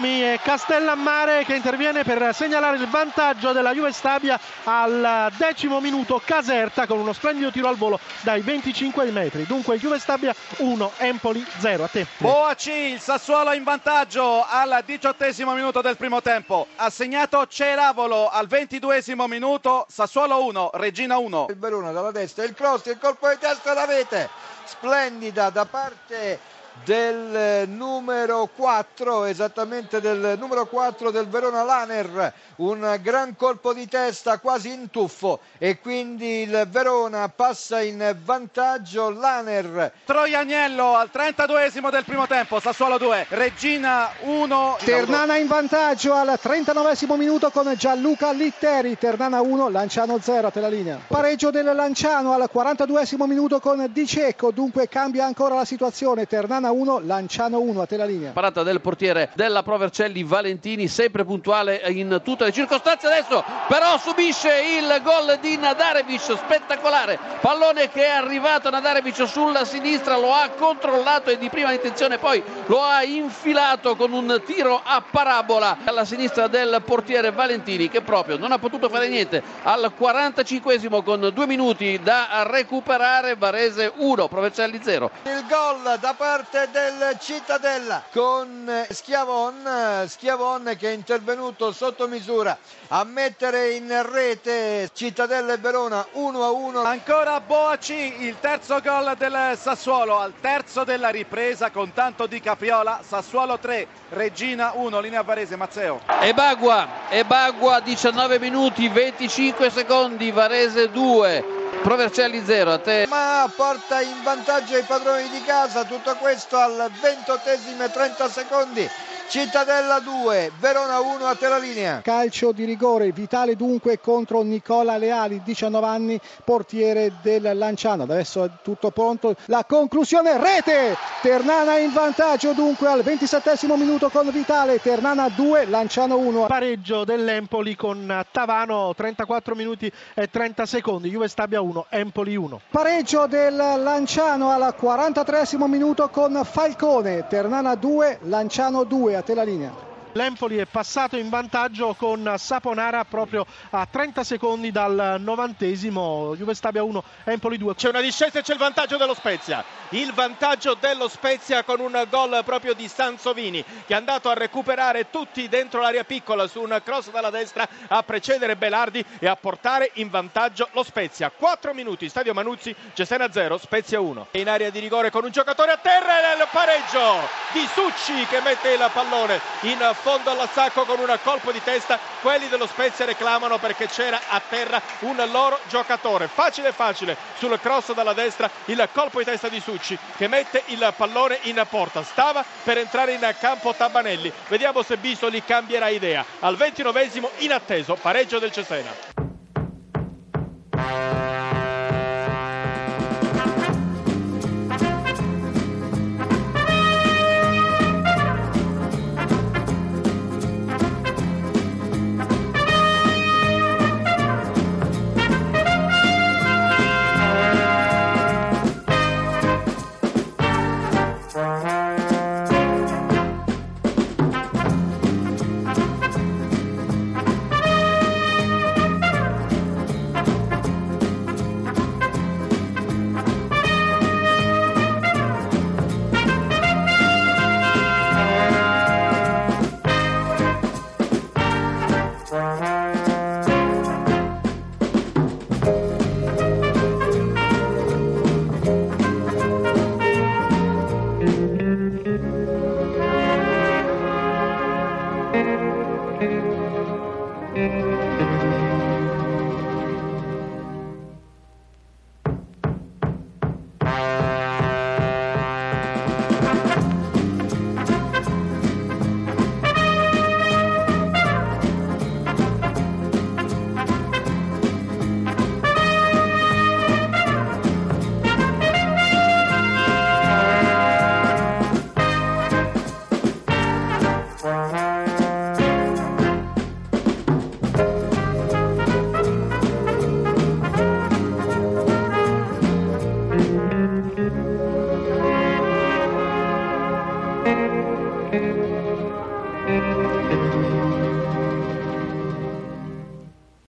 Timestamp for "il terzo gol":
98.24-99.14